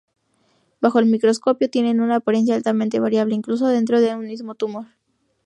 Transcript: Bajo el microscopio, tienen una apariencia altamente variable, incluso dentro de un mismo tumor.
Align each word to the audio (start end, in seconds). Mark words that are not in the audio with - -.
Bajo 0.81 0.97
el 0.97 1.05
microscopio, 1.05 1.69
tienen 1.69 2.01
una 2.01 2.15
apariencia 2.15 2.55
altamente 2.55 2.99
variable, 2.99 3.35
incluso 3.35 3.67
dentro 3.67 4.01
de 4.01 4.15
un 4.15 4.25
mismo 4.25 4.55
tumor. 4.55 4.87